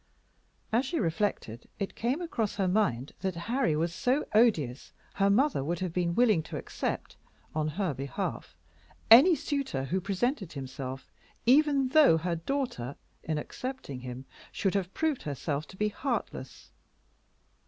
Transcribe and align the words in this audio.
As 0.73 0.83
she 0.83 0.97
reflected 0.99 1.69
it 1.77 1.93
came 1.93 2.21
across 2.21 2.55
her 2.55 2.67
mind 2.67 3.13
that 3.21 3.35
Harry 3.45 3.75
was 3.75 3.93
so 3.93 4.25
odious 4.33 4.87
that 5.11 5.19
her 5.19 5.29
mother 5.29 5.63
would 5.63 5.77
have 5.77 5.93
been 5.93 6.15
willing 6.15 6.41
to 6.41 6.57
accept 6.57 7.17
on 7.53 7.67
her 7.67 7.93
behalf 7.93 8.57
any 9.11 9.35
suitor 9.35 9.83
who 9.83 10.01
presented 10.01 10.53
himself, 10.53 11.11
even 11.45 11.89
though 11.89 12.17
her 12.17 12.35
daughter, 12.35 12.95
in 13.21 13.37
accepting 13.37 13.99
him, 13.99 14.25
should 14.51 14.73
have 14.73 14.91
proved 14.95 15.21
herself 15.21 15.67
to 15.67 15.77
be 15.77 15.89
heartless. 15.89 16.71